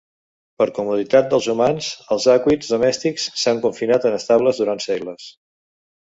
Per 0.61 0.65
comoditat 0.75 1.25
dels 1.33 1.49
humans 1.51 1.89
els 2.15 2.25
èquids 2.35 2.71
domèstics 2.75 3.25
s'han 3.41 3.61
confinat 3.65 4.07
en 4.11 4.17
estables 4.21 4.63
durant 4.63 4.83
segles. 4.87 5.29